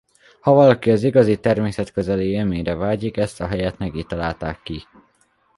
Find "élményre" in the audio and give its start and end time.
2.29-2.75